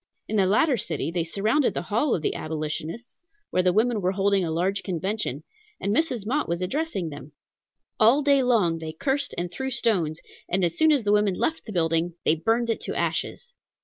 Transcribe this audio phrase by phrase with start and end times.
[0.27, 4.13] In the latter city they surrounded the hall of the Abolitionists, where the women were
[4.13, 5.43] holding a large convention,
[5.79, 6.25] and Mrs.
[6.25, 7.33] Mott was addressing them.
[7.99, 10.19] All day long they cursed and threw stones,
[10.49, 13.53] and as soon as the women left the building, they burned it to ashes.